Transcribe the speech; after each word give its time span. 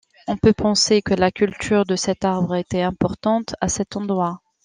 On 0.27 0.35
peut 0.35 0.53
penser 0.53 1.03
que 1.03 1.13
la 1.13 1.29
culture 1.29 1.85
de 1.85 1.95
cet 1.95 2.25
arbre 2.25 2.55
était 2.55 2.81
importante 2.81 3.53
à 3.61 3.67
cet 3.69 3.95
endroit. 3.95 4.41